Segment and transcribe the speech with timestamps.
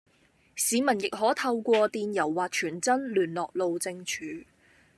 [0.55, 4.25] 市民亦可透過電郵或傳真聯絡路政署